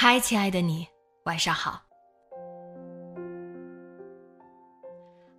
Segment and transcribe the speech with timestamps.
[0.00, 0.86] 嗨，亲爱的你，
[1.24, 1.82] 晚上好。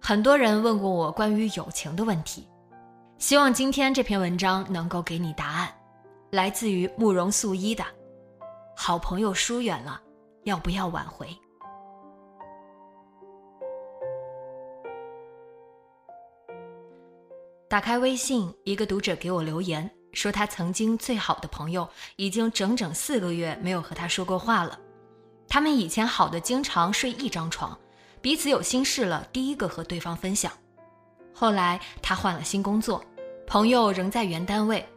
[0.02, 2.46] 很多人问过我关于友情的问题，
[3.18, 5.70] 希望今天这篇文章能够给你答案。
[6.32, 7.86] 来自于慕容素一的
[8.76, 10.02] 《好朋友疏远了，
[10.44, 11.26] 要不要挽回》。
[17.70, 19.90] 打开微信，一个读者给我留言。
[20.12, 24.78] 说他曾经最好的朋友已经整整四个月没有和他说过话了。
[25.48, 27.78] 他们以前好的经常睡一张床，
[28.22, 30.52] 彼此有心事了第一个和对方分享。
[31.34, 33.04] 后来他换了新工作，
[33.48, 34.88] 朋友仍在原单位，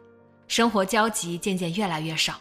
[0.47, 2.35] 生活交集渐渐越来越少。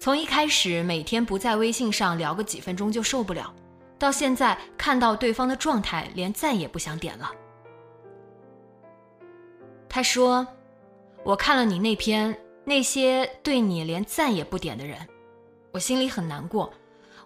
[0.00, 3.52] 从一开始每天不在微信上聊个几分钟就受不了，
[3.98, 7.30] 到现在看到对方的状态连赞也不想点了。
[9.88, 10.46] 他说。
[11.26, 14.96] 我看了你那篇那些对你连赞也不点的人，
[15.72, 16.72] 我心里很难过。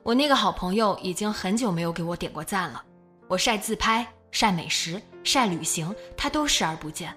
[0.02, 2.82] 我那个好朋友已经很久没有给我点过赞了。
[3.28, 7.14] 我晒自拍、晒美食、晒旅行，他都视而不见。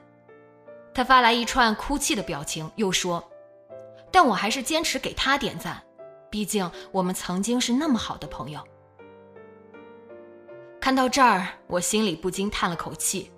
[0.94, 3.24] 他发来一串哭泣的表情，又说
[4.12, 5.82] ：“但我还是坚持给他点赞，
[6.30, 8.60] 毕竟我们曾经是那么好的朋友。”
[10.82, 13.32] 看到这儿，我心里不禁叹了口气：“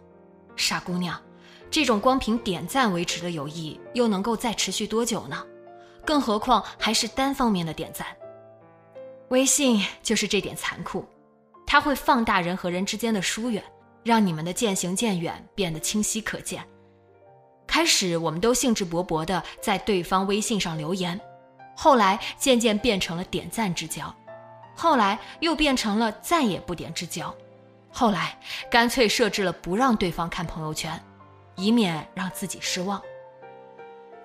[0.57, 1.22] 傻姑娘。”
[1.69, 5.45] 这种光凭点赞维持的友谊，又能够再持续多久呢？
[6.05, 8.07] 更何况还是单方面的点赞。
[9.29, 11.03] 微信就是这点残酷，
[11.65, 13.63] 它会放大人和人之间的疏远，
[14.03, 16.63] 让你们的渐行渐远变得清晰可见。
[17.65, 21.19] 开始我们都兴致勃勃地在对方微信上留言，
[21.75, 24.13] 后来渐渐变成了点赞之交，
[24.75, 27.35] 后来又变成了再也不点之交，
[27.91, 28.39] 后来
[28.69, 31.03] 干脆设置了不让对方看朋友圈。
[31.55, 33.01] 以免让自己失望。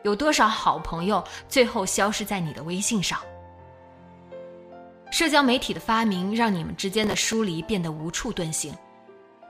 [0.03, 3.21] 有多少好朋友最后消失在你的微信上？
[5.11, 8.75] 社交媒体的发明让你们之间的疏离变得无处遁形。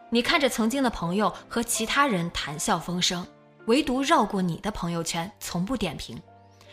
[0.09, 3.25] 你看着曾经的朋友和其他人谈笑风生，
[3.67, 6.21] 唯独绕过你的朋友圈，从不点评，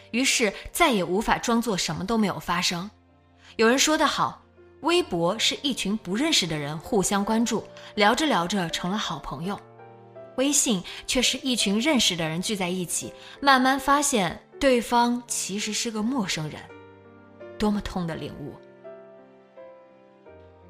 [0.09, 2.89] 于是再也无法装作什么都没有发生。
[3.57, 4.41] 有人说得好，
[4.81, 7.63] 微博是一群不认识的人互相关注，
[7.94, 9.59] 聊着聊着成了好朋友。
[10.38, 16.62] 微信却是一群认识的人聚在一起，慢慢发现对方其实是个陌生人，
[17.59, 18.53] 多么痛的领悟！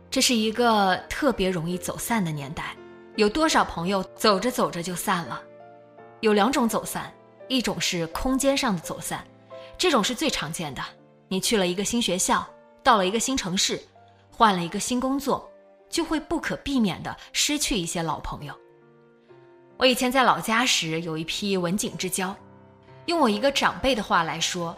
[0.10, 2.76] 这是一个特别容易走散的年代，
[3.18, 5.42] 有多少朋友走着走着就散了？
[6.22, 7.14] 有两种走散，
[7.50, 9.26] 一种是空间上的走散，
[9.78, 10.82] 这种是最常见的。
[11.28, 12.48] 你去了一个新学校，
[12.82, 13.82] 到了一个新城市，
[14.32, 15.52] 换了一个新工作，
[15.90, 18.58] 就会不可避免的失去一些老朋友。
[19.78, 22.36] 我以前在老家时有一批文景之交，
[23.06, 24.76] 用我一个长辈的话来说，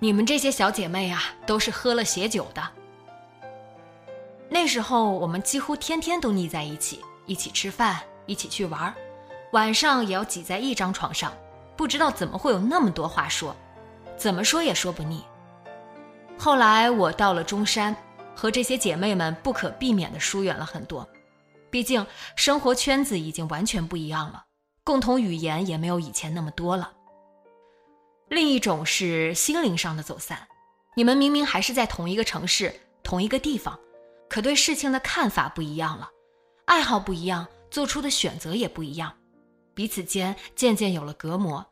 [0.00, 2.62] 你们这些小姐妹啊，都是喝了血酒的。
[4.48, 8.92] 那时候我们几乎天天都腻在一起，一起吃饭，一起去玩，
[9.52, 11.32] 晚上也要挤在一张床上，
[11.76, 13.54] 不知道怎么会有那么多话说，
[14.16, 15.22] 怎么说也说不腻。
[16.36, 17.94] 后来我到了中山，
[18.34, 21.08] 和这些姐妹们不可避免的疏远了很多。
[21.70, 24.44] 毕竟生活圈子已经完全不一样了，
[24.84, 26.92] 共同语言也没有以前那么多了。
[28.28, 30.48] 另一种是心灵上的走散，
[30.96, 33.78] 你们明明还是在同一个城市、同一个地方，
[34.28, 36.10] 可对事情的看法不一样了，
[36.64, 39.12] 爱好不一样，做出的选择也不一样，
[39.74, 41.64] 彼此间渐渐有了隔膜，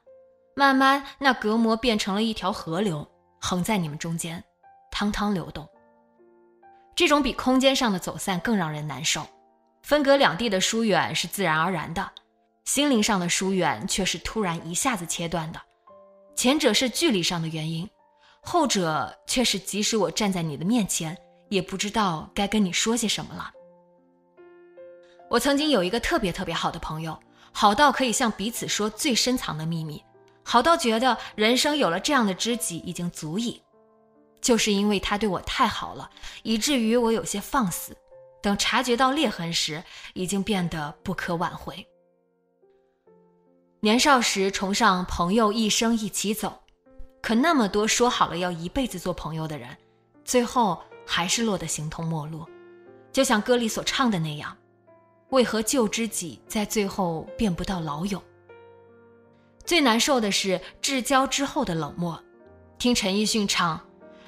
[0.55, 3.05] 慢慢那隔膜变成了一条河流，
[3.41, 4.43] 横在你们中间，
[4.91, 5.69] 汤汤流动。
[6.95, 9.27] 这种比空间上的走散更让人难受。
[9.85, 12.11] 分隔两地的疏远是自然而然的，
[12.65, 15.61] 心灵上的疏远却是突然一下子切断的。
[16.35, 17.87] 前者是距离上的原因，
[18.41, 21.15] 后者却是即使我站在你的面前，
[21.51, 23.53] 也不知道该跟你说些什么了。
[25.29, 27.21] 我曾经有一个特别特别好的朋友，
[27.53, 30.03] 好到可以向彼此说最深藏的秘密，
[30.43, 33.61] 好到觉得人生有了这样的知己已经足矣。
[34.41, 36.09] 就是因为他对我太好了，
[36.43, 37.95] 以至于我有些放肆，
[38.45, 39.83] 等察觉到裂痕时，
[40.13, 41.87] 已经变得不可挽回。
[43.81, 46.61] 年少时崇尚朋友一生一起走，
[47.23, 49.75] 可那么多说好了要一辈子做朋友的人，
[50.27, 52.47] 最后还是落得形同陌路。
[53.11, 54.55] 就像歌里所唱的那样，
[55.31, 58.23] 为何旧知己在最后变不到老友？
[59.65, 62.23] 最难受的是至交之后的冷漠。
[62.77, 63.81] 听陈奕迅唱。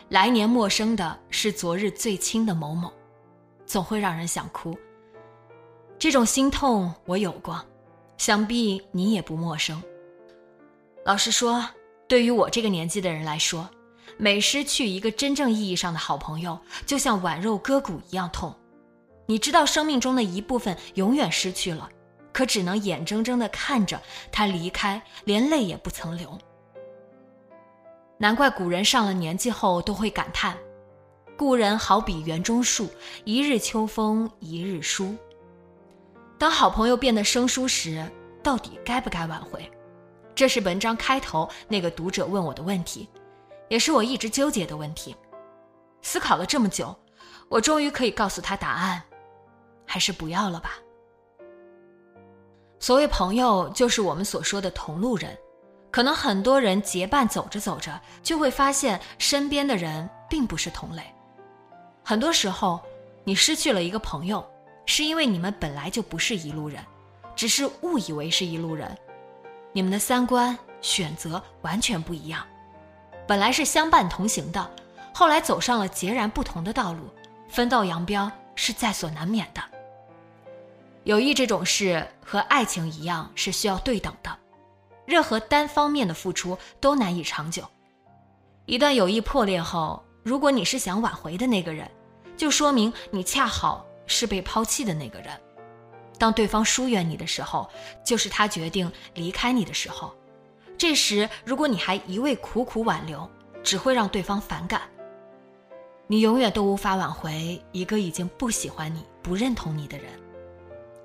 [0.09, 2.91] 来年陌生的是昨日最亲的某某，
[3.67, 4.77] 总会让人想哭。
[5.99, 7.63] 这种心痛我有过，
[8.17, 9.83] 想必你也不陌生。
[11.05, 11.65] 老实说，
[12.09, 13.69] 对于我这个年纪的人来说，
[14.17, 18.55] 每失去一个真正意义上的好朋友，就像剜肉割骨一样痛。
[19.27, 21.89] 你知道生命中的一部分永远失去了，
[22.33, 26.39] 可只能眼睁睁地看着他离开，连泪也不曾流。
[28.19, 30.57] 难怪古人上了年纪后都会感叹
[31.37, 32.89] ：“故人好比园中树，
[33.25, 35.15] 一日秋风一日疏。”
[36.39, 38.05] 当好朋友变得生疏时，
[38.43, 39.71] 到底该不该挽回？
[40.35, 43.09] 这是文章开头那个读者问我的问题，
[43.69, 45.15] 也是我一直纠结的问题。
[46.03, 46.95] 思考了这么久，
[47.49, 49.03] 我终于可以告诉他答案：
[49.87, 50.73] 还是不要了吧。
[52.79, 55.37] 所谓朋友，就是我们所说的同路人。
[55.91, 61.03] 可能很多人结伴走着走着，就会发现身边的人并不是同类。
[62.09, 62.81] 很多时候，
[63.25, 64.49] 你失去了一个朋友，
[64.85, 66.81] 是因为你们本来就不是一路人，
[67.35, 68.97] 只是误以为是一路人。
[69.73, 72.47] 你们的三观选择完全不一样，
[73.27, 74.71] 本来是相伴同行的，
[75.13, 77.13] 后来走上了截然不同的道路，
[77.49, 79.61] 分道扬镳是在所难免的。
[81.03, 84.31] 友谊这种事和爱情一样，是需要对等的。
[85.07, 87.65] 任何单方面的付出都难以长久。
[88.65, 91.89] 一段友谊破裂后，如果你是想挽回的那个人，
[92.37, 95.29] 就说明你恰好是被抛弃的那个人。
[96.19, 97.71] 当对方疏远你的时候，
[98.05, 100.13] 就是他决定离开你的时候。
[100.77, 103.31] 这时，如果你还一味苦苦挽留，
[103.63, 104.83] 只会让对方反感。
[106.09, 110.07] 你永远都无法挽回一个已经不喜欢你、不认同你的人。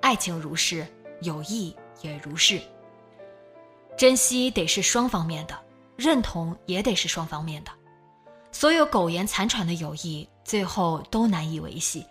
[0.02, 0.84] 爱情如是，
[1.22, 2.60] 友谊也如是。
[3.96, 5.56] 珍惜得是双方面的，
[5.96, 7.72] 认同也得是双方面的。
[8.52, 12.06] 所有苟延残喘的友谊，最后都难以维系。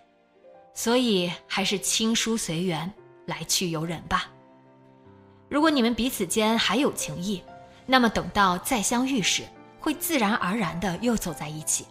[0.72, 2.90] 所以，还是亲疏随缘，
[3.26, 4.30] 来去由人吧。
[5.48, 7.42] 如果你们彼此间还有情谊，
[7.84, 9.42] 那么等到再相遇时，
[9.80, 11.86] 会自然而然的又走在一起。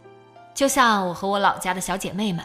[0.56, 2.44] 就像我和我老家的小姐妹们，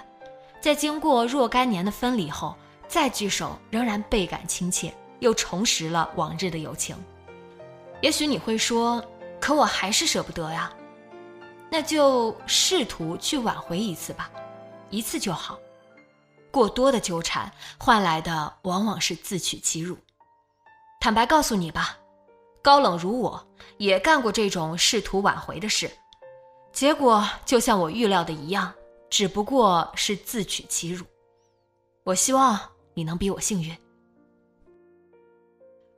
[0.60, 2.54] 在经过若干年的分离后，
[2.88, 6.96] 再聚首，仍然倍感亲切，又重拾了往日的友情。
[8.00, 9.02] 也许你会说，
[9.40, 10.70] 可我还是舍不得呀，
[11.74, 14.30] 那就试图去挽回一次吧，
[14.90, 15.58] 一次就好。
[16.52, 17.50] 过多的纠缠
[17.80, 19.98] 换来的往往是自取其辱。
[21.00, 21.98] 坦白告诉你吧，
[22.62, 23.44] 高冷如我
[23.78, 25.90] 也干过这种试图挽回的事，
[26.72, 28.72] 结果就像我预料的一样，
[29.10, 31.04] 只不过是自取其辱。
[32.04, 32.56] 我希望
[32.94, 33.76] 你能比我幸运。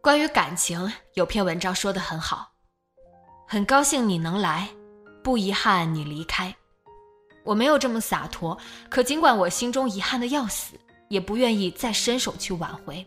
[0.00, 2.50] 关于感情，有篇文章说的很好，
[3.47, 4.71] 很高兴你能来，
[5.26, 6.54] 不遗憾你离开。
[7.42, 8.56] 我没有这么洒脱，
[8.88, 10.78] 可尽管我心中遗憾的要死，
[11.09, 13.04] 也不愿意再伸手去挽回。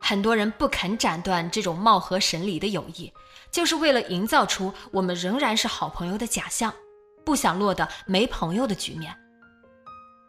[0.00, 3.12] 很多人不肯斩断这种貌合神离的友谊，
[3.50, 6.72] 就是为了营造出我们仍然是好朋友的假象，
[7.26, 9.14] 不想落得没朋友的局面。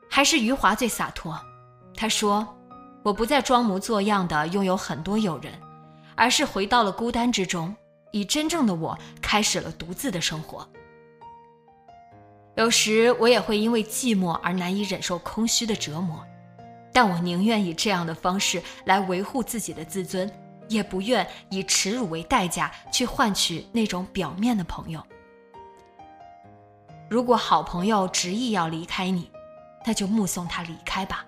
[0.09, 1.39] 还是余华最洒脱，
[1.95, 2.45] 他说。
[3.03, 5.53] 我不再装模作样的拥有很多友人，
[6.13, 7.73] 而是回到了孤单之中，
[8.11, 10.67] 以真正的我开始了独自的生活。
[12.55, 16.25] 有时我也会因为寂寞而难以忍受空虚的折磨，
[16.93, 20.29] 但我宁愿以这样的方式来维护自己的自尊，
[20.67, 25.01] 也不愿以耻辱为代价去换取那种表面的朋友。
[27.09, 29.31] 如果好朋友执意要离开你，
[29.85, 31.25] 那就目送他离开吧。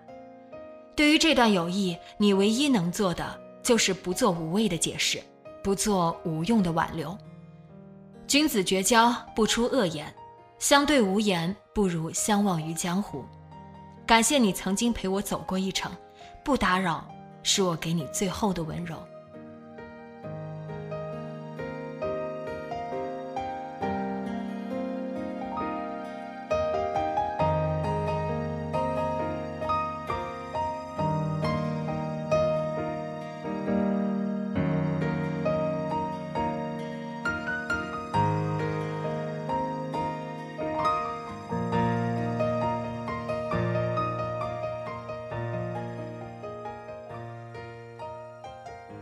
[0.95, 5.23] 对于这段友谊，你唯一能做的就是不做无谓的解释，
[5.63, 7.17] 不做无用的挽留。
[8.27, 10.13] 君子绝交不出恶言，
[10.59, 13.23] 相对无言不如相忘于江湖。
[14.05, 15.91] 感谢你曾经陪我走过一程，
[16.43, 17.07] 不打扰
[17.41, 18.97] 是我给你最后的温柔。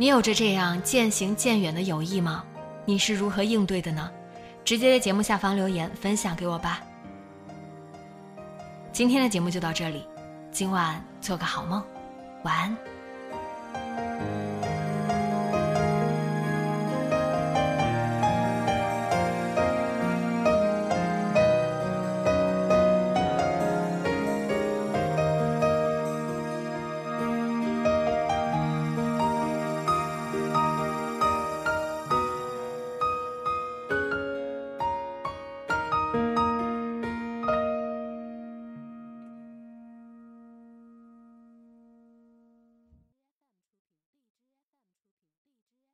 [0.01, 2.43] 你有着这样渐行渐远的友谊吗？
[2.85, 4.09] 你是如何应对的呢？
[4.65, 6.81] 直接在节目下方留言分享给我吧。
[8.91, 10.03] 今天的节目就到这里，
[10.51, 11.85] 今晚做个好梦，
[12.43, 12.90] 晚安。